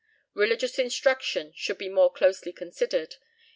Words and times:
Religious 0.33 0.79
instruction 0.79 1.53
should 1.55 1.77
be 1.77 1.87
more 1.87 2.11
closely 2.11 2.51
considered. 2.51 3.17